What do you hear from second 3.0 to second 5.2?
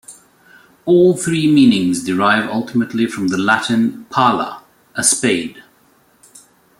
from the Latin "pala", a